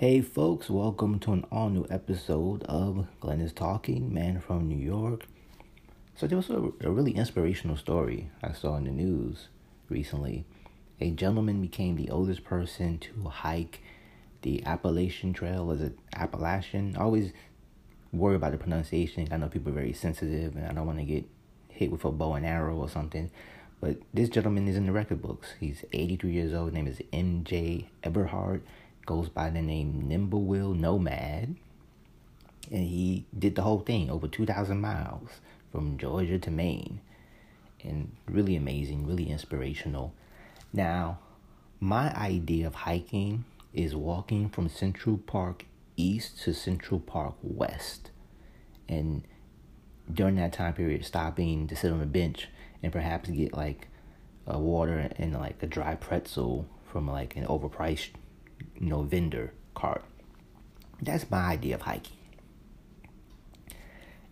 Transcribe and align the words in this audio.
Hey 0.00 0.22
folks, 0.22 0.70
welcome 0.70 1.18
to 1.18 1.32
an 1.34 1.44
all 1.52 1.68
new 1.68 1.86
episode 1.90 2.62
of 2.62 3.06
Glenn 3.20 3.42
is 3.42 3.52
Talking, 3.52 4.14
man 4.14 4.40
from 4.40 4.66
New 4.66 4.78
York. 4.78 5.26
So 6.16 6.26
there 6.26 6.38
was 6.38 6.48
a, 6.48 6.72
a, 6.80 6.90
really 6.90 7.12
inspirational 7.12 7.76
story 7.76 8.30
I 8.42 8.52
saw 8.52 8.76
in 8.76 8.84
the 8.84 8.92
news 8.92 9.48
recently. 9.90 10.46
A 11.02 11.10
gentleman 11.10 11.60
became 11.60 11.96
the 11.96 12.08
oldest 12.08 12.44
person 12.44 12.96
to 13.00 13.28
hike 13.28 13.82
the 14.40 14.64
Appalachian 14.64 15.34
Trail. 15.34 15.70
Is 15.70 15.82
it 15.82 15.98
Appalachian? 16.16 16.96
I 16.96 17.02
always 17.02 17.34
worry 18.12 18.36
about 18.36 18.52
the 18.52 18.58
pronunciation. 18.58 19.28
I 19.30 19.36
know 19.36 19.48
people 19.48 19.72
are 19.72 19.74
very 19.74 19.92
sensitive 19.92 20.56
and 20.56 20.66
I 20.66 20.72
don't 20.72 20.86
want 20.86 20.98
to 20.98 21.04
get 21.04 21.24
hit 21.68 21.90
with 21.90 22.04
a 22.04 22.10
bow 22.10 22.34
and 22.34 22.44
arrow 22.46 22.76
or 22.76 22.88
something. 22.88 23.30
But 23.80 23.96
this 24.12 24.28
gentleman 24.28 24.68
is 24.68 24.76
in 24.76 24.86
the 24.86 24.92
record 24.92 25.22
books. 25.22 25.54
He's 25.58 25.84
83 25.92 26.30
years 26.30 26.52
old. 26.52 26.68
His 26.68 26.74
name 26.74 26.86
is 26.86 27.00
M.J. 27.12 27.88
Eberhart 28.02 28.60
goes 29.06 29.28
by 29.28 29.48
the 29.50 29.62
name 29.62 30.04
Nimblewill 30.08 30.78
Nomad. 30.78 31.56
And 32.70 32.86
he 32.86 33.24
did 33.36 33.54
the 33.54 33.62
whole 33.62 33.80
thing 33.80 34.10
over 34.10 34.28
2,000 34.28 34.80
miles 34.80 35.30
from 35.72 35.96
Georgia 35.96 36.38
to 36.38 36.50
Maine. 36.50 37.00
And 37.82 38.12
really 38.28 38.56
amazing, 38.56 39.06
really 39.06 39.30
inspirational. 39.30 40.12
Now, 40.72 41.18
my 41.80 42.14
idea 42.14 42.66
of 42.66 42.74
hiking 42.74 43.46
is 43.72 43.96
walking 43.96 44.50
from 44.50 44.68
Central 44.68 45.16
Park 45.16 45.64
East 45.96 46.42
to 46.42 46.54
Central 46.54 47.00
Park 47.00 47.34
West. 47.42 48.10
And 48.88 49.26
during 50.12 50.36
that 50.36 50.52
time 50.52 50.74
period, 50.74 51.04
stopping 51.04 51.66
to 51.68 51.76
sit 51.76 51.92
on 51.92 52.00
a 52.00 52.06
bench 52.06 52.48
and 52.82 52.92
perhaps 52.92 53.30
get 53.30 53.54
like 53.54 53.88
a 54.46 54.58
water 54.58 55.10
and 55.16 55.34
like 55.34 55.62
a 55.62 55.66
dry 55.66 55.94
pretzel 55.94 56.68
from 56.90 57.08
like 57.08 57.36
an 57.36 57.46
overpriced 57.46 58.10
you 58.78 58.86
know, 58.86 59.02
vendor 59.02 59.52
cart. 59.74 60.04
That's 61.00 61.30
my 61.30 61.38
idea 61.38 61.76
of 61.76 61.82
hiking. 61.82 62.16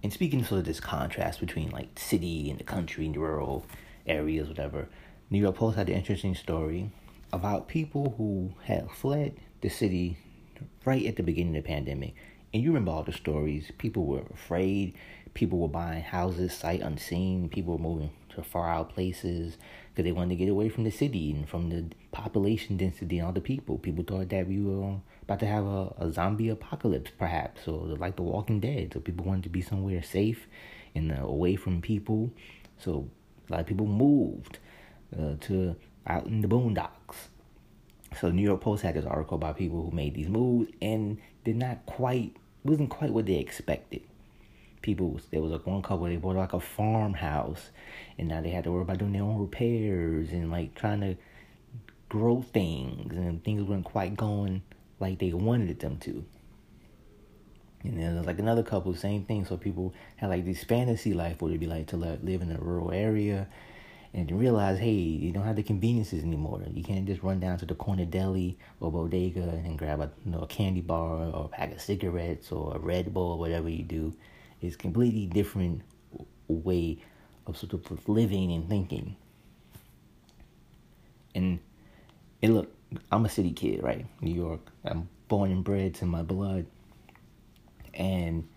And 0.02 0.12
speaking 0.12 0.40
of 0.40 0.46
sort 0.46 0.60
of 0.60 0.64
this 0.66 0.80
contrast 0.80 1.40
between 1.40 1.70
like 1.70 1.98
city 1.98 2.50
and 2.50 2.58
the 2.58 2.64
country 2.64 3.06
and 3.06 3.14
the 3.14 3.20
rural 3.20 3.66
areas, 4.06 4.48
whatever, 4.48 4.88
New 5.30 5.40
York 5.40 5.56
Post 5.56 5.76
had 5.76 5.88
an 5.88 5.96
interesting 5.96 6.34
story 6.34 6.90
about 7.32 7.68
people 7.68 8.14
who 8.16 8.54
had 8.64 8.90
fled 8.90 9.36
the 9.60 9.68
city 9.68 10.18
right 10.84 11.06
at 11.06 11.16
the 11.16 11.22
beginning 11.22 11.56
of 11.56 11.64
the 11.64 11.68
pandemic. 11.68 12.14
And 12.52 12.62
you 12.62 12.70
remember 12.70 12.92
all 12.92 13.02
the 13.02 13.12
stories. 13.12 13.70
People 13.78 14.06
were 14.06 14.22
afraid. 14.32 14.94
People 15.34 15.58
were 15.58 15.68
buying 15.68 16.02
houses 16.02 16.54
sight 16.54 16.80
unseen. 16.80 17.48
People 17.48 17.74
were 17.74 17.82
moving 17.82 18.10
to 18.30 18.42
far 18.42 18.70
out 18.70 18.94
places 18.94 19.58
because 19.90 20.04
they 20.04 20.12
wanted 20.12 20.30
to 20.30 20.36
get 20.36 20.48
away 20.48 20.68
from 20.68 20.84
the 20.84 20.90
city 20.90 21.30
and 21.30 21.48
from 21.48 21.70
the 21.70 21.84
population 22.12 22.76
density 22.76 23.18
and 23.18 23.26
all 23.26 23.32
the 23.32 23.40
people. 23.40 23.78
People 23.78 24.04
thought 24.04 24.28
that 24.30 24.48
we 24.48 24.60
were 24.60 24.96
about 25.22 25.40
to 25.40 25.46
have 25.46 25.66
a, 25.66 25.94
a 25.98 26.10
zombie 26.12 26.48
apocalypse, 26.48 27.10
perhaps, 27.18 27.68
or 27.68 27.86
like 27.98 28.16
The 28.16 28.22
Walking 28.22 28.60
Dead. 28.60 28.92
So 28.94 29.00
people 29.00 29.26
wanted 29.26 29.44
to 29.44 29.50
be 29.50 29.60
somewhere 29.60 30.02
safe 30.02 30.46
and 30.94 31.12
uh, 31.12 31.22
away 31.22 31.56
from 31.56 31.82
people. 31.82 32.30
So 32.78 33.10
a 33.48 33.52
lot 33.52 33.60
of 33.60 33.66
people 33.66 33.86
moved 33.86 34.58
uh, 35.18 35.34
to 35.42 35.76
out 36.06 36.26
in 36.26 36.40
the 36.40 36.48
boondocks. 36.48 37.28
So 38.16 38.30
New 38.30 38.42
York 38.42 38.60
Post 38.60 38.82
had 38.82 38.94
this 38.94 39.04
article 39.04 39.36
about 39.36 39.56
people 39.56 39.82
who 39.82 39.90
made 39.94 40.14
these 40.14 40.28
moves 40.28 40.70
and 40.80 41.18
did 41.44 41.56
not 41.56 41.84
quite 41.86 42.34
wasn't 42.64 42.90
quite 42.90 43.12
what 43.12 43.26
they 43.26 43.36
expected. 43.36 44.02
People 44.82 45.20
there 45.30 45.42
was 45.42 45.52
a 45.52 45.58
one 45.58 45.82
couple 45.82 46.06
they 46.06 46.16
bought 46.16 46.36
like 46.36 46.52
a 46.52 46.60
farmhouse 46.60 47.70
and 48.18 48.28
now 48.28 48.40
they 48.40 48.50
had 48.50 48.64
to 48.64 48.72
worry 48.72 48.82
about 48.82 48.98
doing 48.98 49.12
their 49.12 49.22
own 49.22 49.38
repairs 49.38 50.30
and 50.30 50.50
like 50.50 50.74
trying 50.74 51.00
to 51.00 51.16
grow 52.08 52.42
things 52.42 53.12
and 53.14 53.44
things 53.44 53.62
weren't 53.62 53.84
quite 53.84 54.16
going 54.16 54.62
like 55.00 55.18
they 55.18 55.32
wanted 55.32 55.78
them 55.80 55.98
to. 55.98 56.24
And 57.84 57.98
then 57.98 58.14
there's 58.14 58.26
like 58.26 58.38
another 58.38 58.62
couple 58.62 58.94
same 58.94 59.24
thing. 59.24 59.44
So 59.44 59.56
people 59.56 59.94
had 60.16 60.30
like 60.30 60.44
this 60.44 60.64
fantasy 60.64 61.14
life 61.14 61.40
where 61.40 61.50
it'd 61.50 61.60
be 61.60 61.66
like 61.66 61.86
to 61.88 61.96
live 61.96 62.42
in 62.42 62.50
a 62.50 62.58
rural 62.58 62.90
area 62.90 63.46
and 64.14 64.30
realize 64.32 64.78
hey 64.78 64.90
you 64.90 65.32
don't 65.32 65.44
have 65.44 65.56
the 65.56 65.62
conveniences 65.62 66.22
anymore 66.24 66.62
you 66.72 66.82
can't 66.82 67.06
just 67.06 67.22
run 67.22 67.38
down 67.38 67.58
to 67.58 67.66
the 67.66 67.74
corner 67.74 68.04
deli 68.04 68.58
or 68.80 68.90
bodega 68.90 69.60
and 69.64 69.78
grab 69.78 70.00
a, 70.00 70.10
you 70.24 70.32
know, 70.32 70.40
a 70.40 70.46
candy 70.46 70.80
bar 70.80 71.26
or 71.26 71.44
a 71.44 71.48
pack 71.48 71.72
of 71.72 71.80
cigarettes 71.80 72.50
or 72.50 72.74
a 72.74 72.78
red 72.78 73.12
bull 73.12 73.38
whatever 73.38 73.68
you 73.68 73.82
do 73.82 74.14
is 74.60 74.76
completely 74.76 75.26
different 75.26 75.82
way 76.48 76.98
of 77.46 77.56
sort 77.56 77.72
of 77.72 78.08
living 78.08 78.52
and 78.52 78.68
thinking. 78.68 79.16
And 81.34 81.60
and 82.42 82.54
look, 82.54 82.74
I'm 83.10 83.24
a 83.24 83.28
city 83.28 83.52
kid, 83.52 83.82
right? 83.82 84.06
New 84.20 84.34
York. 84.34 84.60
I'm 84.84 85.08
born 85.28 85.50
and 85.50 85.64
bred 85.64 85.94
to 85.96 86.06
my 86.06 86.22
blood. 86.22 86.66
And 87.94 88.48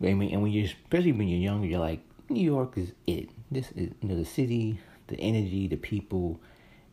I 0.00 0.14
mean, 0.14 0.32
and 0.32 0.42
when 0.42 0.52
you're 0.52 0.66
especially 0.66 1.12
when 1.12 1.28
you're 1.28 1.40
younger, 1.40 1.66
you're 1.66 1.80
like, 1.80 2.00
New 2.28 2.42
York 2.44 2.76
is 2.76 2.92
it. 3.06 3.28
This 3.52 3.70
is 3.72 3.90
you 4.00 4.08
know 4.08 4.16
the 4.16 4.24
city, 4.24 4.80
the 5.08 5.18
energy, 5.20 5.68
the 5.68 5.76
people. 5.76 6.40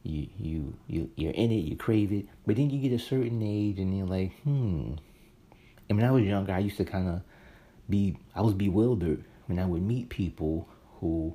You 0.04 0.28
you 0.38 0.74
you 0.88 1.10
you're 1.16 1.34
in 1.34 1.52
it. 1.52 1.66
You 1.66 1.76
crave 1.76 2.12
it. 2.12 2.26
But 2.46 2.56
then 2.56 2.70
you 2.70 2.80
get 2.80 2.96
a 2.96 3.04
certain 3.04 3.42
age, 3.44 3.80
and 3.80 3.98
you're 3.98 4.08
like, 4.08 4.34
hmm. 4.44 4.94
And 5.90 5.98
when 5.98 6.06
I 6.06 6.12
was 6.12 6.24
younger, 6.24 6.54
I 6.54 6.60
used 6.60 6.78
to 6.78 6.86
kind 6.86 7.10
of 7.10 7.22
be 7.90 8.18
I 8.36 8.42
was 8.42 8.54
bewildered 8.54 9.24
when 9.48 9.60
I 9.60 9.66
would 9.66 9.82
meet 9.82 10.10
people 10.10 10.68
who 11.00 11.34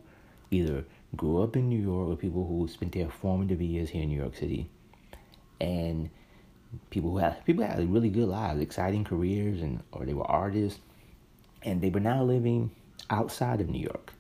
either 0.51 0.85
grew 1.17 1.43
up 1.43 1.57
in 1.57 1.69
New 1.69 1.81
York 1.81 2.09
or 2.11 2.17
people 2.17 2.47
who 2.47 2.69
spent 2.69 2.93
their 2.93 3.11
formative 3.11 3.61
years 3.61 3.91
here 3.91 4.03
in 4.03 4.09
New 4.09 4.19
York 4.19 4.37
City, 4.37 4.71
and 5.61 6.11
people 6.91 7.11
who 7.11 7.19
had 7.19 7.45
people 7.45 7.65
had 7.65 7.93
really 7.93 8.09
good 8.09 8.29
lives, 8.29 8.61
exciting 8.61 9.05
careers, 9.05 9.61
and 9.61 9.83
or 9.93 10.07
they 10.07 10.15
were 10.15 10.31
artists, 10.31 10.81
and 11.63 11.81
they 11.83 11.91
were 11.91 12.01
now 12.01 12.23
living 12.23 12.71
outside 13.11 13.61
of 13.61 13.69
New 13.69 13.81
York. 13.81 14.14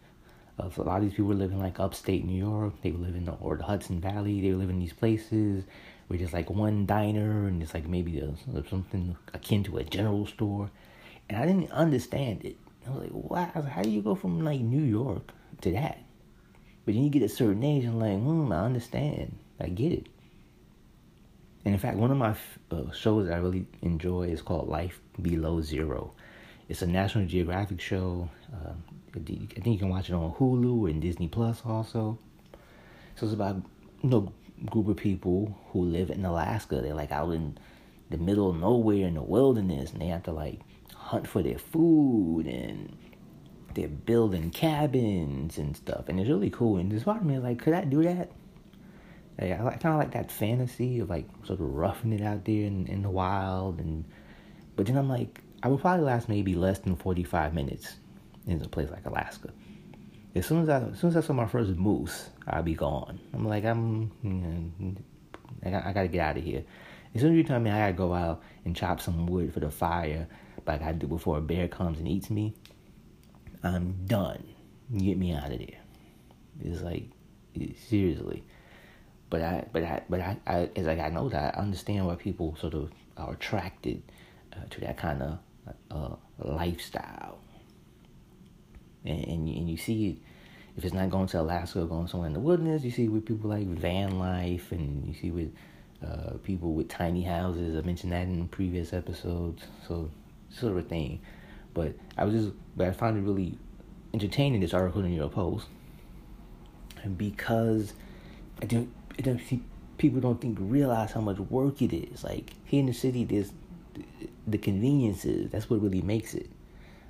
So 0.58 0.82
a 0.82 0.84
lot 0.84 0.98
of 0.98 1.02
these 1.02 1.12
people 1.12 1.26
were 1.26 1.34
living 1.34 1.58
like 1.58 1.80
upstate 1.80 2.24
New 2.24 2.38
York. 2.38 2.74
They 2.82 2.92
were 2.92 2.98
living 2.98 3.28
or 3.40 3.56
the 3.56 3.64
Hudson 3.64 4.00
Valley. 4.00 4.40
They 4.40 4.52
living 4.52 4.76
in 4.76 4.80
these 4.80 4.92
places 4.92 5.64
where 6.06 6.18
just 6.18 6.32
like 6.32 6.50
one 6.50 6.86
diner 6.86 7.46
and 7.46 7.62
it's 7.62 7.74
like 7.74 7.86
maybe 7.86 8.18
a, 8.20 8.34
something 8.68 9.16
akin 9.32 9.64
to 9.64 9.78
a 9.78 9.84
general 9.84 10.26
store 10.26 10.70
and 11.28 11.42
I 11.42 11.46
didn't 11.46 11.70
understand 11.70 12.44
it. 12.44 12.56
I 12.86 12.90
was 12.90 13.00
like, 13.02 13.10
wow, 13.12 13.50
was 13.54 13.64
like, 13.64 13.72
how 13.72 13.82
do 13.82 13.90
you 13.90 14.02
go 14.02 14.14
from 14.14 14.44
like 14.44 14.60
New 14.60 14.82
York 14.82 15.32
to 15.62 15.72
that? 15.72 15.98
But 16.84 16.94
then 16.94 17.04
you 17.04 17.10
get 17.10 17.22
a 17.22 17.28
certain 17.28 17.64
age 17.64 17.84
and 17.84 17.98
like, 17.98 18.18
hmm, 18.18 18.52
I 18.52 18.64
understand. 18.64 19.38
I 19.58 19.68
get 19.68 19.92
it. 19.92 20.06
And 21.64 21.72
in 21.72 21.80
fact, 21.80 21.96
one 21.96 22.10
of 22.10 22.18
my 22.18 22.36
uh, 22.70 22.90
shows 22.92 23.26
that 23.26 23.34
I 23.34 23.38
really 23.38 23.66
enjoy 23.80 24.24
is 24.24 24.42
called 24.42 24.68
Life 24.68 25.00
Below 25.20 25.62
Zero. 25.62 26.12
It's 26.68 26.82
a 26.82 26.86
National 26.86 27.26
Geographic 27.26 27.80
show. 27.80 28.28
Uh, 28.52 28.72
I 29.14 29.20
think 29.20 29.66
you 29.66 29.78
can 29.78 29.88
watch 29.88 30.08
it 30.08 30.14
on 30.14 30.32
Hulu 30.32 30.90
and 30.90 31.00
Disney 31.00 31.28
Plus 31.28 31.62
also. 31.64 32.18
So 33.16 33.26
it's 33.26 33.34
about 33.34 33.56
you 34.02 34.08
know 34.08 34.32
group 34.66 34.88
of 34.88 34.96
people 34.96 35.58
who 35.68 35.82
live 35.82 36.10
in 36.10 36.24
Alaska. 36.24 36.80
They're 36.80 36.94
like 36.94 37.12
out 37.12 37.30
in 37.30 37.58
the 38.10 38.18
middle 38.18 38.50
of 38.50 38.56
nowhere 38.56 39.06
in 39.06 39.14
the 39.14 39.22
wilderness, 39.22 39.92
and 39.92 40.00
they 40.00 40.06
have 40.06 40.24
to 40.24 40.32
like 40.32 40.60
hunt 40.94 41.28
for 41.28 41.42
their 41.42 41.58
food 41.58 42.46
and 42.46 42.96
they're 43.74 43.88
building 43.88 44.50
cabins 44.50 45.58
and 45.58 45.76
stuff, 45.76 46.08
and 46.08 46.18
it's 46.18 46.28
really 46.28 46.50
cool. 46.50 46.76
And 46.78 46.90
this 46.90 47.02
part 47.02 47.18
of 47.20 47.26
me 47.26 47.36
is 47.36 47.42
like, 47.42 47.58
could 47.58 47.74
I 47.74 47.84
do 47.84 48.02
that? 48.04 48.30
Like, 49.38 49.52
I 49.52 49.56
kind 49.56 49.94
of 49.94 49.98
like 49.98 50.12
that 50.12 50.30
fantasy 50.30 51.00
of 51.00 51.10
like 51.10 51.28
sort 51.44 51.60
of 51.60 51.66
roughing 51.66 52.12
it 52.12 52.22
out 52.22 52.44
there 52.44 52.64
in, 52.64 52.86
in 52.86 53.02
the 53.02 53.10
wild, 53.10 53.80
and 53.80 54.04
but 54.76 54.86
then 54.86 54.96
I'm 54.96 55.08
like, 55.08 55.40
I 55.64 55.68
would 55.68 55.80
probably 55.80 56.04
last 56.04 56.28
maybe 56.28 56.54
less 56.54 56.78
than 56.80 56.94
forty 56.94 57.24
five 57.24 57.54
minutes 57.54 57.96
in 58.46 58.60
a 58.60 58.68
place 58.68 58.90
like 58.90 59.06
Alaska. 59.06 59.50
As 60.34 60.44
soon 60.44 60.62
as 60.62 60.68
I, 60.68 60.80
as 60.80 60.98
soon 60.98 61.08
as 61.08 61.16
I 61.16 61.20
saw 61.20 61.32
my 61.32 61.46
first 61.46 61.70
moose, 61.70 62.28
I'd 62.46 62.66
be 62.66 62.74
gone. 62.74 63.18
I'm 63.32 63.46
like, 63.46 63.64
I'm, 63.64 64.10
you 64.22 64.30
know, 64.30 64.94
I, 65.64 65.70
got, 65.70 65.86
I 65.86 65.92
gotta 65.94 66.08
get 66.08 66.20
out 66.20 66.36
of 66.36 66.44
here. 66.44 66.64
As 67.14 67.22
soon 67.22 67.30
as 67.30 67.36
you 67.38 67.44
tell 67.44 67.60
me 67.60 67.70
I 67.70 67.78
gotta 67.78 67.92
go 67.94 68.12
out 68.12 68.42
and 68.66 68.76
chop 68.76 69.00
some 69.00 69.26
wood 69.26 69.54
for 69.54 69.60
the 69.60 69.70
fire, 69.70 70.26
like 70.66 70.82
I 70.82 70.92
do 70.92 71.06
before 71.06 71.38
a 71.38 71.40
bear 71.40 71.66
comes 71.66 71.98
and 71.98 72.06
eats 72.08 72.28
me, 72.28 72.52
I'm 73.62 74.04
done. 74.04 74.44
Get 74.94 75.16
me 75.16 75.32
out 75.32 75.50
of 75.50 75.58
there. 75.58 75.80
It's 76.62 76.82
like 76.82 77.04
seriously. 77.88 78.44
But 79.30 79.40
I, 79.40 79.64
but 79.72 79.82
I, 79.82 80.02
but 80.10 80.20
I, 80.20 80.36
I 80.46 80.70
as 80.76 80.86
I 80.86 80.94
got 80.94 81.16
older, 81.16 81.38
I 81.38 81.58
understand 81.58 82.06
why 82.06 82.16
people 82.16 82.54
sort 82.60 82.74
of 82.74 82.90
are 83.16 83.32
attracted 83.32 84.02
uh, 84.52 84.66
to 84.68 84.80
that 84.80 84.98
kind 84.98 85.22
of 85.22 85.38
uh, 85.90 86.16
lifestyle. 86.38 87.38
And 89.04 89.24
and 89.24 89.48
you, 89.48 89.56
and 89.56 89.70
you 89.70 89.76
see 89.76 90.10
it 90.10 90.16
if 90.76 90.84
it's 90.84 90.94
not 90.94 91.10
going 91.10 91.28
to 91.28 91.40
Alaska 91.40 91.82
or 91.82 91.86
going 91.86 92.08
somewhere 92.08 92.26
in 92.26 92.32
the 92.32 92.40
wilderness. 92.40 92.82
You 92.82 92.90
see 92.90 93.08
with 93.08 93.26
people 93.26 93.50
like 93.50 93.66
van 93.66 94.18
life, 94.18 94.72
and 94.72 95.06
you 95.06 95.14
see 95.14 95.30
with 95.30 95.52
uh, 96.04 96.38
people 96.42 96.72
with 96.72 96.88
tiny 96.88 97.22
houses. 97.22 97.76
I 97.76 97.86
mentioned 97.86 98.12
that 98.12 98.22
in 98.22 98.48
previous 98.48 98.92
episodes. 98.92 99.64
So 99.86 100.10
sort 100.50 100.72
of 100.72 100.78
a 100.78 100.82
thing. 100.82 101.20
But 101.72 101.94
I 102.16 102.24
was 102.24 102.34
just, 102.34 102.54
but 102.76 102.88
I 102.88 102.92
found 102.92 103.18
it 103.18 103.22
really 103.22 103.58
entertaining 104.12 104.60
this 104.60 104.72
article 104.72 105.04
in 105.04 105.12
York 105.12 105.32
Post, 105.32 105.66
and 107.02 107.18
because 107.18 107.92
I 108.62 108.66
don't, 108.66 108.92
I 109.18 109.22
don't 109.22 109.40
see 109.40 109.62
people 109.98 110.20
don't 110.20 110.40
think 110.40 110.58
realize 110.60 111.12
how 111.12 111.20
much 111.20 111.38
work 111.38 111.82
it 111.82 111.92
is. 111.92 112.24
Like 112.24 112.52
here 112.64 112.80
in 112.80 112.86
the 112.86 112.92
city, 112.92 113.24
there's 113.24 113.52
the 114.46 114.58
conveniences. 114.58 115.50
That's 115.50 115.68
what 115.70 115.82
really 115.82 116.02
makes 116.02 116.34
it, 116.34 116.50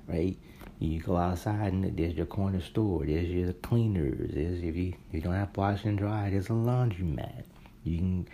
right? 0.07 0.37
You 0.79 0.99
go 0.99 1.15
outside 1.15 1.71
and 1.71 1.97
there's 1.97 2.15
your 2.15 2.25
corner 2.25 2.61
store. 2.61 3.05
There's 3.05 3.29
your 3.29 3.53
cleaners. 3.53 4.31
There's 4.33 4.61
if 4.61 4.75
you 4.75 4.93
if 5.09 5.13
you 5.13 5.21
don't 5.21 5.33
have 5.33 5.53
to 5.53 5.59
wash 5.59 5.85
and 5.85 5.97
dry, 5.97 6.29
there's 6.29 6.47
a 6.47 6.53
laundromat. 6.53 7.43
You 7.83 7.97
can, 7.97 8.27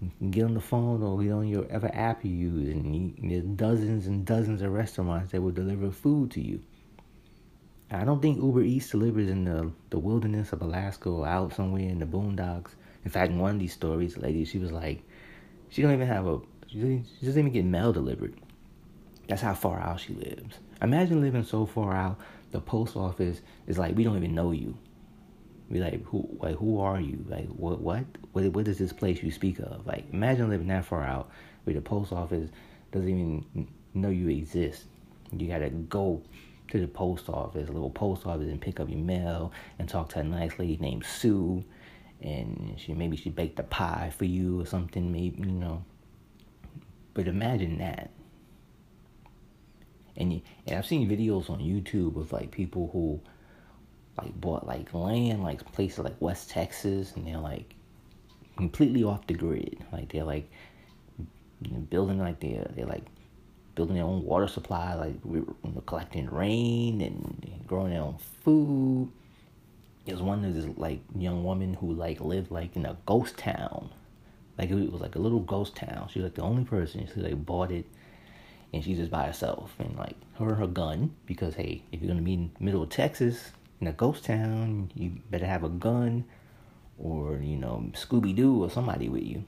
you 0.00 0.10
can 0.18 0.30
get 0.30 0.44
on 0.44 0.54
the 0.54 0.60
phone 0.60 1.02
or 1.02 1.20
get 1.20 1.32
on 1.32 1.48
your 1.48 1.66
ever 1.70 1.90
app 1.92 2.24
you 2.24 2.30
use, 2.30 2.68
and 2.68 2.94
you, 2.94 3.14
there's 3.28 3.44
dozens 3.56 4.06
and 4.06 4.24
dozens 4.24 4.62
of 4.62 4.72
restaurants 4.72 5.32
that 5.32 5.40
will 5.40 5.50
deliver 5.50 5.90
food 5.90 6.30
to 6.32 6.40
you. 6.40 6.60
I 7.90 8.04
don't 8.04 8.20
think 8.20 8.40
Uber 8.42 8.62
Eats 8.62 8.90
delivers 8.90 9.28
in 9.28 9.44
the 9.44 9.72
the 9.90 9.98
wilderness 9.98 10.52
of 10.52 10.62
Alaska 10.62 11.08
or 11.08 11.26
out 11.26 11.54
somewhere 11.54 11.82
in 11.82 11.98
the 11.98 12.06
boondocks. 12.06 12.72
In 13.04 13.10
fact, 13.10 13.32
in 13.32 13.38
one 13.38 13.52
of 13.52 13.58
these 13.58 13.72
stories, 13.72 14.16
lady 14.16 14.44
she 14.44 14.58
was 14.58 14.70
like, 14.70 15.02
she 15.70 15.82
don't 15.82 15.94
even 15.94 16.06
have 16.06 16.26
a 16.26 16.40
she 16.68 17.02
doesn't 17.22 17.38
even 17.38 17.52
get 17.52 17.64
mail 17.64 17.92
delivered. 17.92 18.34
That's 19.28 19.42
how 19.42 19.54
far 19.54 19.80
out 19.80 20.00
she 20.00 20.14
lives. 20.14 20.56
Imagine 20.80 21.20
living 21.20 21.44
so 21.44 21.66
far 21.66 21.94
out, 21.94 22.18
the 22.50 22.60
post 22.60 22.96
office 22.96 23.40
is 23.66 23.78
like, 23.78 23.96
we 23.96 24.04
don't 24.04 24.16
even 24.16 24.34
know 24.34 24.52
you. 24.52 24.76
We 25.68 25.80
like, 25.80 26.02
who, 26.04 26.28
like, 26.40 26.56
who 26.56 26.80
are 26.80 27.00
you? 27.00 27.24
Like, 27.28 27.46
what, 27.48 27.80
what, 27.80 28.04
what, 28.32 28.44
what 28.52 28.68
is 28.68 28.78
this 28.78 28.92
place 28.92 29.22
you 29.22 29.30
speak 29.30 29.58
of? 29.58 29.86
Like, 29.86 30.06
imagine 30.12 30.48
living 30.48 30.68
that 30.68 30.86
far 30.86 31.04
out, 31.04 31.30
where 31.64 31.74
the 31.74 31.82
post 31.82 32.12
office 32.12 32.50
doesn't 32.90 33.08
even 33.08 33.68
know 33.92 34.08
you 34.08 34.28
exist. 34.28 34.84
You 35.36 35.46
gotta 35.46 35.68
go 35.68 36.22
to 36.68 36.80
the 36.80 36.88
post 36.88 37.28
office, 37.28 37.68
a 37.68 37.72
little 37.72 37.90
post 37.90 38.26
office, 38.26 38.48
and 38.48 38.60
pick 38.60 38.80
up 38.80 38.88
your 38.88 38.98
mail 38.98 39.52
and 39.78 39.88
talk 39.88 40.08
to 40.10 40.20
a 40.20 40.24
nice 40.24 40.58
lady 40.58 40.78
named 40.80 41.04
Sue, 41.04 41.62
and 42.22 42.74
she 42.78 42.94
maybe 42.94 43.16
she 43.16 43.28
baked 43.28 43.58
a 43.58 43.64
pie 43.64 44.10
for 44.16 44.24
you 44.24 44.60
or 44.60 44.66
something, 44.66 45.12
maybe 45.12 45.40
you 45.40 45.52
know. 45.52 45.84
But 47.18 47.26
imagine 47.26 47.78
that 47.78 48.12
and 50.16 50.32
you, 50.32 50.42
and 50.68 50.76
I've 50.76 50.86
seen 50.86 51.10
videos 51.10 51.50
on 51.50 51.58
YouTube 51.58 52.14
of 52.16 52.32
like 52.32 52.52
people 52.52 52.90
who 52.92 53.20
like 54.16 54.40
bought 54.40 54.68
like 54.68 54.94
land 54.94 55.42
like 55.42 55.64
places 55.72 55.98
like 55.98 56.14
West 56.20 56.48
Texas 56.48 57.14
and 57.16 57.26
they're 57.26 57.38
like 57.38 57.74
completely 58.56 59.02
off 59.02 59.26
the 59.26 59.34
grid. 59.34 59.84
Like 59.92 60.12
they're 60.12 60.22
like 60.22 60.48
building 61.90 62.20
like 62.20 62.38
they're 62.38 62.70
they're 62.76 62.86
like 62.86 63.06
building 63.74 63.96
their 63.96 64.04
own 64.04 64.24
water 64.24 64.46
supply, 64.46 64.94
like 64.94 65.16
we're 65.24 65.42
collecting 65.86 66.30
rain 66.30 67.00
and 67.00 67.64
growing 67.66 67.90
their 67.90 68.02
own 68.02 68.18
food. 68.44 69.10
There's 70.06 70.22
one 70.22 70.44
of 70.44 70.54
this 70.54 70.66
like 70.76 71.00
young 71.16 71.42
woman 71.42 71.74
who 71.74 71.94
like 71.94 72.20
lived 72.20 72.52
like 72.52 72.76
in 72.76 72.86
a 72.86 72.96
ghost 73.06 73.38
town. 73.38 73.90
Like 74.58 74.70
it 74.70 74.92
was 74.92 75.00
like 75.00 75.14
a 75.14 75.20
little 75.20 75.40
ghost 75.40 75.76
town. 75.76 76.08
She 76.12 76.18
was 76.18 76.26
like 76.26 76.34
the 76.34 76.42
only 76.42 76.64
person. 76.64 77.08
She 77.12 77.20
like 77.20 77.46
bought 77.46 77.70
it 77.70 77.86
and 78.72 78.84
she's 78.84 78.98
just 78.98 79.10
by 79.10 79.26
herself 79.26 79.74
and 79.78 79.96
like 79.96 80.16
her 80.38 80.54
her 80.54 80.66
gun 80.66 81.14
because 81.26 81.54
hey, 81.54 81.82
if 81.92 82.00
you're 82.00 82.08
gonna 82.08 82.22
be 82.22 82.34
in 82.34 82.50
middle 82.60 82.82
of 82.82 82.90
Texas 82.90 83.52
in 83.80 83.86
a 83.86 83.92
ghost 83.92 84.24
town, 84.24 84.90
you 84.94 85.12
better 85.30 85.46
have 85.46 85.64
a 85.64 85.68
gun 85.68 86.24
or 86.98 87.36
you 87.36 87.56
know 87.56 87.90
Scooby 87.92 88.34
Doo 88.34 88.62
or 88.64 88.70
somebody 88.70 89.08
with 89.08 89.22
you. 89.22 89.44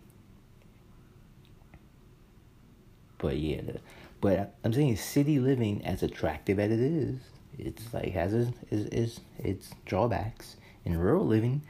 But 3.18 3.36
yeah, 3.36 3.60
the, 3.60 3.80
but 4.20 4.54
I'm 4.64 4.72
saying 4.72 4.96
city 4.96 5.38
living, 5.38 5.84
as 5.84 6.02
attractive 6.02 6.58
as 6.58 6.70
it 6.70 6.80
is, 6.80 7.18
it's 7.58 7.92
like 7.92 8.12
has 8.12 8.32
its 8.32 8.52
is 8.70 9.20
its 9.38 9.70
drawbacks. 9.84 10.56
In 10.84 10.96
rural 10.96 11.26
living, 11.26 11.62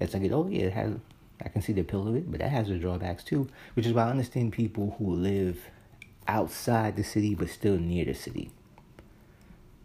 it's 0.00 0.12
like 0.12 0.30
oh 0.30 0.48
yeah, 0.50 0.66
it 0.66 0.72
has. 0.72 0.94
I 1.44 1.48
can 1.48 1.62
see 1.62 1.72
the 1.72 1.82
appeal 1.82 2.08
of 2.08 2.16
it, 2.16 2.30
but 2.30 2.40
that 2.40 2.50
has 2.50 2.68
its 2.68 2.80
drawbacks 2.80 3.24
too. 3.24 3.48
Which 3.74 3.86
is 3.86 3.92
why 3.92 4.04
I 4.04 4.10
understand 4.10 4.52
people 4.52 4.96
who 4.98 5.12
live 5.14 5.58
outside 6.26 6.96
the 6.96 7.04
city 7.04 7.34
but 7.34 7.48
still 7.48 7.78
near 7.78 8.04
the 8.04 8.14
city. 8.14 8.50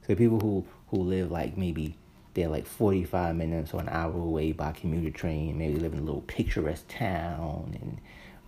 So 0.08 0.16
people 0.16 0.40
who 0.40 0.66
who 0.88 1.02
live 1.02 1.32
like 1.32 1.58
maybe 1.58 1.96
they're 2.34 2.50
like 2.50 2.66
45 2.66 3.36
minutes 3.36 3.74
or 3.74 3.82
an 3.82 3.90
hour 3.90 4.14
away 4.14 4.52
by 4.52 4.72
commuter 4.72 5.12
train, 5.12 5.58
maybe 5.58 5.80
live 5.80 5.94
in 5.94 6.00
a 6.00 6.04
little 6.04 6.22
picturesque 6.22 6.88
town 6.88 7.78
and 7.80 8.00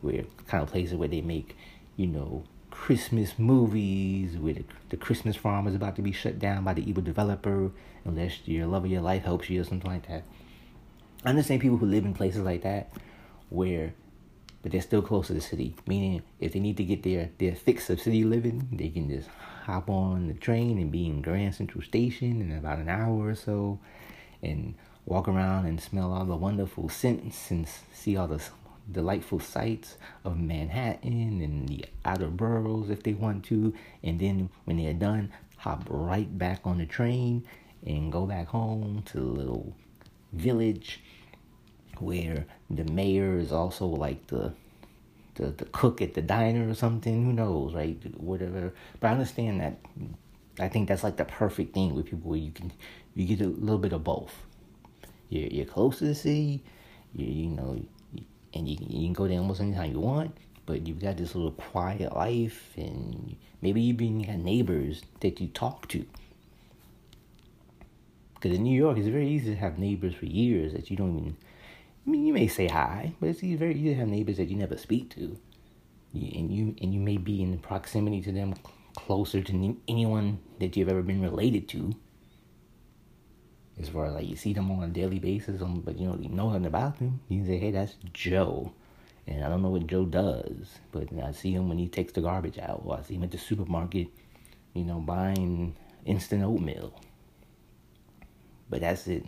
where 0.02 0.24
kind 0.48 0.64
of 0.64 0.72
places 0.72 0.96
where 0.96 1.08
they 1.08 1.22
make, 1.22 1.56
you 1.96 2.08
know, 2.08 2.44
Christmas 2.72 3.38
movies, 3.38 4.38
where 4.38 4.56
the, 4.56 4.64
the 4.90 4.98
Christmas 4.98 5.36
farm 5.36 5.68
is 5.68 5.76
about 5.76 5.96
to 5.96 6.02
be 6.02 6.12
shut 6.12 6.40
down 6.40 6.64
by 6.64 6.74
the 6.74 6.88
evil 6.88 7.04
developer, 7.04 7.72
unless 8.04 8.48
your 8.48 8.68
love 8.68 8.86
of 8.86 8.92
your 8.92 9.02
life 9.02 9.24
helps 9.24 9.50
you 9.50 9.62
or 9.62 9.64
something 9.64 9.90
like 9.90 10.08
that. 10.08 10.24
I 11.26 11.30
understand 11.30 11.62
people 11.62 11.78
who 11.78 11.88
live 11.88 12.06
in 12.06 12.14
places 12.14 12.42
like 12.42 12.62
that 12.62 12.92
where 13.50 13.94
but 14.66 14.72
they're 14.72 14.82
still 14.82 15.04
close 15.04 15.28
to 15.28 15.34
the 15.34 15.42
city. 15.42 15.76
Meaning, 15.86 16.24
if 16.40 16.54
they 16.54 16.60
need 16.60 16.78
to 16.78 16.84
get 16.84 17.04
their 17.04 17.30
their 17.38 17.54
fix 17.54 17.88
of 17.92 18.02
city 18.02 18.24
living, 18.24 18.68
they 18.72 18.90
can 18.90 19.08
just 19.08 19.30
hop 19.64 19.92
on 19.92 20.28
the 20.28 20.34
train 20.34 20.80
and 20.80 20.92
be 20.92 21.06
in 21.06 21.22
Grand 21.22 21.54
Central 21.54 21.84
Station 21.84 22.42
in 22.42 22.52
about 22.52 22.80
an 22.80 22.90
hour 22.90 23.28
or 23.28 23.36
so, 23.36 23.80
and 24.42 24.74
walk 25.06 25.28
around 25.28 25.68
and 25.68 25.80
smell 25.80 26.12
all 26.12 26.26
the 26.26 26.36
wonderful 26.36 26.90
scents 26.90 27.52
and 27.52 27.68
see 27.94 28.18
all 28.18 28.28
the 28.28 28.42
delightful 28.92 29.40
sights 29.40 29.98
of 30.24 30.40
Manhattan 30.40 31.42
and 31.42 31.70
the 31.70 31.86
outer 32.04 32.28
boroughs 32.28 32.90
if 32.90 33.04
they 33.04 33.14
want 33.14 33.46
to. 33.46 33.72
And 34.04 34.20
then 34.20 34.50
when 34.64 34.78
they're 34.78 34.94
done, 34.94 35.32
hop 35.58 35.86
right 35.90 36.38
back 36.38 36.62
on 36.66 36.80
the 36.80 36.88
train 36.88 37.46
and 37.86 38.12
go 38.12 38.26
back 38.26 38.48
home 38.48 39.04
to 39.08 39.18
the 39.18 39.24
little 39.24 39.76
village 40.34 41.02
where 42.02 42.46
the 42.70 42.84
mayor 42.86 43.38
is 43.38 43.52
also 43.52 43.86
like 43.86 44.28
the 44.28 44.54
the, 45.36 45.48
the 45.48 45.66
cook 45.66 46.02
at 46.02 46.14
the 46.14 46.22
diner 46.22 46.70
or 46.70 46.74
something. 46.74 47.26
Who 47.26 47.34
knows, 47.34 47.74
right? 47.74 47.98
Whatever. 48.18 48.74
But 49.00 49.08
I 49.08 49.12
understand 49.12 49.62
that. 49.62 49.78
I 50.60 50.70
think 50.70 50.88
that's 50.88 51.04
like 51.04 51.18
the 51.18 51.26
perfect 51.26 51.74
thing 51.74 51.94
with 51.94 52.06
people 52.06 52.30
where 52.30 52.40
you 52.40 52.52
can 52.52 52.72
you 53.14 53.26
get 53.26 53.46
a 53.46 53.50
little 53.50 53.78
bit 53.78 53.94
of 53.94 54.04
both. 54.04 54.34
You're 55.30 55.48
you're 55.48 55.66
close 55.66 56.00
to 56.00 56.06
the 56.06 56.16
city, 56.16 56.64
you 57.14 57.26
you 57.26 57.48
know, 57.48 57.82
and 58.54 58.68
you 58.68 58.78
you 58.80 59.08
can 59.08 59.14
go 59.14 59.28
there 59.28 59.40
almost 59.40 59.62
anytime 59.62 59.92
you 59.92 60.00
want. 60.00 60.36
But 60.66 60.88
you've 60.88 61.00
got 61.00 61.18
this 61.18 61.36
little 61.36 61.52
quiet 61.52 62.16
life, 62.16 62.74
and 62.76 63.36
maybe 63.62 63.82
you 63.82 63.94
even 63.94 64.24
got 64.24 64.38
neighbors 64.38 65.04
that 65.20 65.40
you 65.40 65.48
talk 65.48 65.88
to. 65.90 66.06
Because 68.34 68.58
in 68.58 68.64
New 68.64 68.76
York, 68.76 68.98
it's 68.98 69.08
very 69.08 69.28
easy 69.28 69.52
to 69.52 69.58
have 69.58 69.78
neighbors 69.78 70.16
for 70.16 70.26
years 70.26 70.74
that 70.74 70.90
you 70.90 70.98
don't 70.98 71.18
even 71.18 71.38
I 72.06 72.10
mean, 72.10 72.26
you 72.26 72.34
may 72.34 72.48
say 72.48 72.68
hi, 72.68 73.14
but 73.20 73.30
it's 73.30 73.42
very 73.42 73.74
to 73.74 73.96
have 73.96 74.08
neighbors 74.08 74.38
that 74.38 74.50
you 74.50 74.56
never 74.56 74.78
speak 74.78 75.10
to, 75.16 75.40
and 76.14 76.52
you 76.52 76.76
and 76.80 76.94
you 76.94 77.00
may 77.00 77.18
be 77.18 77.42
in 77.42 77.58
proximity 77.58 78.22
to 78.22 78.32
them 78.32 78.54
closer 78.96 79.42
to 79.42 79.78
anyone 79.88 80.40
that 80.60 80.78
you've 80.78 80.90
ever 80.90 81.02
been 81.02 81.22
related 81.22 81.68
to. 81.70 81.96
As 83.80 83.90
far 83.90 84.06
as 84.06 84.14
like 84.14 84.28
you 84.28 84.36
see 84.36 84.54
them 84.54 84.72
on 84.72 84.84
a 84.84 84.88
daily 84.88 85.18
basis, 85.18 85.62
um, 85.62 85.82
but 85.82 85.98
you 85.98 86.08
know 86.08 86.18
you 86.20 86.30
know 86.30 86.50
nothing 86.50 86.68
about 86.68 87.00
them. 87.00 87.22
You 87.28 87.40
can 87.40 87.48
say, 87.48 87.58
"Hey, 87.58 87.72
that's 87.72 87.96
Joe," 88.14 88.72
and 89.26 89.44
I 89.44 89.50
don't 89.50 89.64
know 89.64 89.72
what 89.72 89.88
Joe 89.88 90.06
does, 90.06 90.78
but 90.92 91.08
I 91.22 91.32
see 91.32 91.54
him 91.54 91.70
when 91.70 91.80
he 91.80 91.88
takes 91.88 92.14
the 92.14 92.22
garbage 92.22 92.60
out, 92.60 92.84
or 92.86 93.00
I 93.00 93.02
see 93.02 93.16
him 93.16 93.24
at 93.24 93.32
the 93.32 93.40
supermarket, 93.40 94.10
you 94.76 94.84
know, 94.84 95.00
buying 95.00 95.76
instant 96.06 96.44
oatmeal. 96.44 97.02
But 98.70 98.82
that's 98.82 99.08
it. 99.08 99.26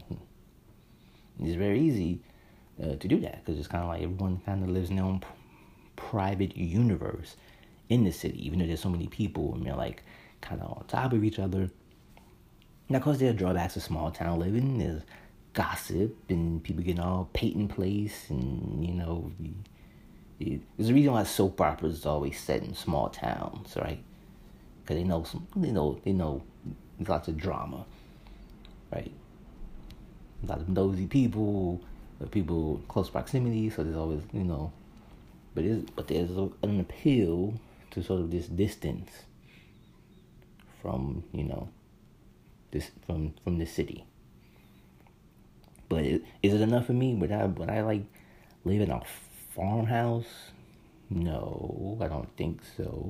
It's 1.40 1.56
very 1.56 1.82
easy 1.82 2.22
uh, 2.82 2.96
to 2.96 3.08
do 3.08 3.20
that 3.22 3.44
because 3.44 3.60
it's 3.60 3.68
kind 3.68 3.84
of 3.84 3.90
like 3.90 4.02
everyone 4.04 4.42
kind 4.46 4.64
of 4.64 4.70
lives 4.70 4.90
in 4.90 4.98
their 4.98 5.06
own 5.06 5.20
p- 5.20 5.28
private 5.96 6.56
universe 6.56 7.36
in 7.90 8.04
the 8.04 8.12
city, 8.12 8.46
even 8.46 8.60
though 8.60 8.66
there's 8.66 8.82
so 8.82 8.90
many 8.90 9.08
people 9.08 9.54
and 9.56 9.66
they're 9.66 9.76
like 9.76 10.04
kind 10.42 10.62
of 10.62 10.78
on 10.78 10.86
top 10.88 11.14
of 11.14 11.24
each 11.24 11.40
other. 11.40 11.70
Now, 12.90 12.98
of 12.98 13.04
course, 13.04 13.18
there 13.18 13.30
are 13.30 13.34
drawbacks 13.34 13.74
to 13.74 13.82
small 13.82 14.12
town 14.12 14.40
living. 14.40 14.78
There's 14.78 15.02
gossip 15.54 16.16
and 16.30 16.64
people 16.64 16.84
getting 16.84 17.02
all 17.02 17.30
Peyton 17.34 17.68
Place, 17.68 18.30
and 18.30 18.86
you 18.86 18.94
know, 18.94 19.32
there's 20.40 20.90
a 20.90 20.94
reason 20.94 21.14
why 21.14 21.24
soap 21.24 21.60
operas 21.60 22.00
is 22.00 22.06
always 22.06 22.40
set 22.40 22.64
in 22.64 22.76
small 22.76 23.10
towns, 23.10 23.76
right? 23.76 24.02
Because 24.84 24.98
they 24.98 25.04
know 25.04 25.24
some, 25.24 25.48
they 25.56 25.72
know, 25.72 26.00
they 26.06 26.14
know 26.14 26.44
lots 27.08 27.28
of 27.28 27.38
drama, 27.38 27.86
right? 28.94 29.12
A 30.44 30.46
lot 30.46 30.60
of 30.60 30.70
nosy 30.70 31.08
people 31.08 31.82
people 32.26 32.82
close 32.88 33.10
proximity, 33.10 33.70
so 33.70 33.84
there's 33.84 33.96
always 33.96 34.22
you 34.34 34.44
know, 34.44 34.72
but 35.56 35.64
is 35.64 35.84
but 35.96 36.08
there's 36.08 36.32
an 36.32 36.80
appeal 36.80 37.54
to 37.92 38.04
sort 38.04 38.22
of 38.22 38.32
this 38.32 38.48
distance 38.48 39.12
from 40.82 41.24
you 41.34 41.44
know 41.44 41.70
this 42.72 42.92
from 43.06 43.34
from 43.44 43.60
the 43.60 43.66
city. 43.66 44.06
But 45.90 46.04
is 46.06 46.54
it 46.54 46.62
enough 46.62 46.88
for 46.88 46.94
me? 46.94 47.16
But 47.16 47.32
I 47.32 47.48
but 47.48 47.70
I 47.70 47.82
like 47.82 48.04
live 48.66 48.82
in 48.82 48.92
a 48.92 49.02
farmhouse 49.56 50.52
No, 51.10 51.98
I 52.02 52.08
don't 52.08 52.30
think 52.38 52.62
so. 52.78 53.02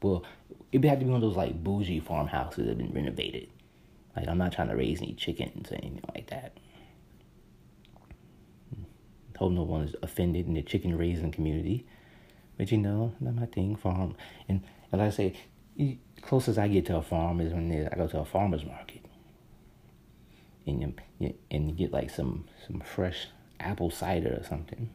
Well, 0.00 0.24
it'd 0.72 0.84
have 0.86 0.98
to 1.00 1.04
be 1.04 1.10
one 1.10 1.22
of 1.22 1.28
those 1.28 1.36
like 1.36 1.62
bougie 1.62 2.00
farmhouses 2.00 2.64
that 2.64 2.68
have 2.70 2.78
been 2.78 2.92
renovated. 2.94 3.48
Like 4.16 4.28
I'm 4.28 4.38
not 4.38 4.52
trying 4.52 4.68
to 4.68 4.76
raise 4.76 5.02
any 5.02 5.14
chickens 5.14 5.70
or 5.70 5.76
anything 5.76 6.02
like 6.14 6.28
that. 6.30 6.56
Hope 9.38 9.52
no 9.52 9.62
one 9.62 9.82
is 9.82 9.94
offended 10.02 10.46
in 10.46 10.54
the 10.54 10.62
chicken 10.62 10.96
raising 10.96 11.30
community. 11.30 11.86
But 12.56 12.72
you 12.72 12.78
know, 12.78 13.14
not 13.20 13.34
my 13.34 13.46
thing. 13.46 13.76
Farm 13.76 14.16
and, 14.48 14.62
and 14.90 15.00
like 15.00 15.08
I 15.08 15.10
say, 15.10 15.34
closest 16.22 16.58
I 16.58 16.68
get 16.68 16.86
to 16.86 16.96
a 16.96 17.02
farm 17.02 17.40
is 17.40 17.52
when 17.52 17.88
I 17.92 17.96
go 17.96 18.06
to 18.08 18.20
a 18.20 18.24
farmer's 18.24 18.64
market, 18.64 19.04
and 20.66 20.94
you, 21.18 21.34
and 21.50 21.68
you 21.68 21.74
get 21.74 21.92
like 21.92 22.10
some 22.10 22.46
some 22.66 22.80
fresh 22.80 23.28
apple 23.60 23.90
cider 23.90 24.38
or 24.40 24.44
something. 24.44 24.90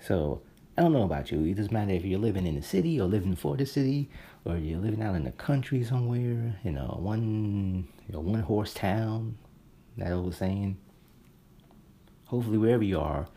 So 0.00 0.42
I 0.78 0.82
don't 0.82 0.92
know 0.92 1.04
about 1.04 1.32
you. 1.32 1.44
It 1.44 1.54
doesn't 1.54 1.72
matter 1.72 1.92
if 1.92 2.04
you're 2.04 2.18
living 2.18 2.46
in 2.46 2.54
the 2.54 2.62
city 2.62 3.00
or 3.00 3.08
living 3.08 3.34
for 3.34 3.56
the 3.56 3.64
city 3.66 4.10
or 4.44 4.56
you're 4.56 4.78
living 4.78 5.02
out 5.02 5.16
in 5.16 5.24
the 5.24 5.32
country 5.32 5.82
somewhere, 5.82 6.60
you 6.62 6.70
know, 6.70 6.98
one 7.00 7.88
you 8.06 8.12
know, 8.12 8.20
one 8.20 8.42
horse 8.42 8.74
town, 8.74 9.36
that 9.96 10.12
old 10.12 10.34
saying. 10.34 10.76
Hopefully 12.26 12.58
wherever 12.58 12.84
you 12.84 13.00
are, 13.00 13.28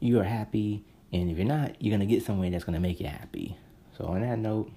you 0.00 0.20
are 0.20 0.24
happy 0.24 0.84
and 1.14 1.30
if 1.30 1.38
you're 1.38 1.46
not, 1.46 1.80
you're 1.80 1.92
gonna 1.92 2.06
get 2.06 2.24
somewhere 2.24 2.50
that's 2.50 2.64
gonna 2.64 2.80
make 2.80 2.98
you 2.98 3.06
happy. 3.06 3.56
So 3.96 4.04
on 4.06 4.22
that 4.22 4.38
note, 4.38 4.72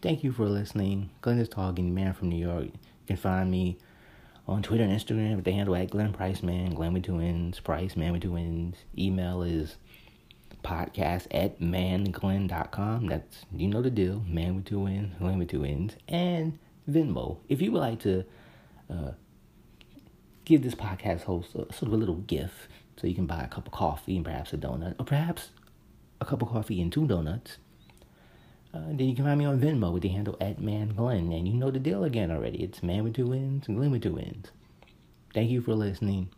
thank 0.00 0.22
you 0.22 0.30
for 0.30 0.48
listening. 0.48 1.10
Glenn 1.20 1.40
is 1.40 1.48
talking, 1.48 1.92
man 1.92 2.12
from 2.12 2.28
New 2.28 2.38
York. 2.38 2.66
You 2.66 2.72
can 3.08 3.16
find 3.16 3.50
me 3.50 3.76
on 4.46 4.62
Twitter 4.62 4.84
and 4.84 4.92
Instagram 4.92 5.34
with 5.34 5.44
the 5.44 5.50
handle 5.50 5.74
at 5.74 5.90
Glenn 5.90 6.12
Price 6.12 6.44
Man, 6.44 6.74
Glenn 6.74 6.92
with 6.92 7.02
two 7.02 7.18
N's, 7.18 7.58
Price 7.58 7.96
Man 7.96 8.12
with 8.12 8.22
two 8.22 8.36
N's. 8.36 8.76
Email 8.96 9.42
is 9.42 9.76
podcast 10.62 11.26
at 11.32 11.58
mannglenn.com. 11.60 13.06
That's, 13.06 13.44
you 13.52 13.66
know 13.66 13.82
the 13.82 13.90
deal, 13.90 14.22
man 14.28 14.54
with 14.54 14.66
two 14.66 14.86
N's, 14.86 15.12
Glenn 15.18 15.38
with 15.40 15.48
two 15.48 15.64
N's. 15.64 15.96
And 16.06 16.56
Venmo. 16.88 17.38
If 17.48 17.60
you 17.60 17.72
would 17.72 17.80
like 17.80 18.00
to 18.00 18.24
uh, 18.88 19.12
give 20.50 20.62
this 20.62 20.74
podcast 20.74 21.22
host 21.22 21.54
a, 21.54 21.72
sort 21.72 21.82
of 21.82 21.92
a 21.92 21.96
little 21.96 22.16
gift 22.16 22.66
so 22.96 23.06
you 23.06 23.14
can 23.14 23.26
buy 23.26 23.40
a 23.40 23.46
cup 23.46 23.66
of 23.66 23.72
coffee 23.72 24.16
and 24.16 24.24
perhaps 24.24 24.52
a 24.52 24.58
donut, 24.58 24.96
or 24.98 25.04
perhaps 25.04 25.50
a 26.20 26.24
cup 26.24 26.42
of 26.42 26.48
coffee 26.48 26.82
and 26.82 26.92
two 26.92 27.06
donuts, 27.06 27.58
uh, 28.74 28.80
then 28.88 29.08
you 29.08 29.14
can 29.14 29.24
find 29.24 29.38
me 29.38 29.44
on 29.44 29.60
Venmo 29.60 29.92
with 29.92 30.02
the 30.02 30.08
handle 30.08 30.36
at 30.40 30.58
mannglenn. 30.58 31.36
And 31.36 31.46
you 31.46 31.54
know 31.54 31.70
the 31.70 31.78
deal 31.78 32.02
again 32.02 32.32
already. 32.32 32.62
It's 32.62 32.82
man 32.82 33.04
with 33.04 33.14
two 33.14 33.32
N's 33.32 33.68
and 33.68 33.76
Glenn 33.76 33.92
with 33.92 34.02
two 34.02 34.18
N's. 34.18 34.50
Thank 35.32 35.50
you 35.50 35.60
for 35.60 35.74
listening. 35.74 36.30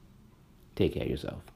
Take 0.76 0.94
care 0.94 1.04
of 1.04 1.08
yourself. 1.08 1.51